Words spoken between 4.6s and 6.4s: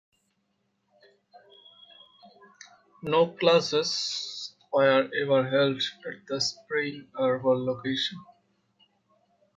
were ever held at